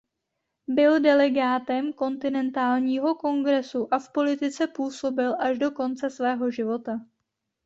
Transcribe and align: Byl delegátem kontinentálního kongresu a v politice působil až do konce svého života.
Byl 0.67 0.99
delegátem 0.99 1.93
kontinentálního 1.93 3.15
kongresu 3.15 3.93
a 3.93 3.99
v 3.99 4.09
politice 4.09 4.67
působil 4.67 5.35
až 5.39 5.57
do 5.59 5.71
konce 5.71 6.09
svého 6.09 6.51
života. 6.51 6.99